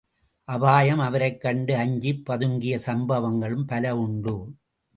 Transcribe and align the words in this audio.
அபாயம் 0.43 0.99
அவரைக் 0.99 1.41
கண்டு 1.41 1.75
அஞ்சிப் 1.75 2.25
பதுங்கிய 2.25 2.79
சம்பவங்கள் 2.79 3.57
பலவுண்டு. 3.57 4.35